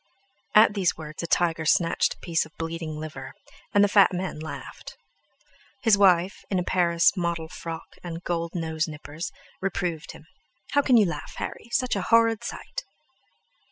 At 0.55 0.73
these 0.73 0.97
words 0.97 1.21
a 1.21 1.27
tiger 1.27 1.63
snatched 1.63 2.15
a 2.15 2.19
piece 2.21 2.43
of 2.43 2.57
bleeding 2.57 2.97
liver, 2.99 3.33
and 3.71 3.83
the 3.83 3.87
fat 3.87 4.11
man 4.11 4.39
laughed. 4.39 4.97
His 5.83 5.95
wife, 5.95 6.43
in 6.49 6.57
a 6.57 6.63
Paris 6.63 7.15
model 7.15 7.47
frock 7.47 7.97
and 8.03 8.23
gold 8.23 8.55
nose 8.55 8.87
nippers, 8.87 9.31
reproved 9.61 10.13
him: 10.13 10.25
"How 10.71 10.81
can 10.81 10.97
you 10.97 11.05
laugh, 11.05 11.35
Harry? 11.35 11.69
Such 11.71 11.95
a 11.95 12.01
horrid 12.01 12.43
sight!" 12.43 12.83